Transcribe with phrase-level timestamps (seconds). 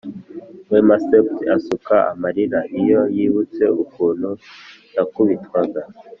[0.69, 4.29] Wema sepetu asuka amarira iyo yibutse ukuntu
[4.95, 5.81] yakubitwaga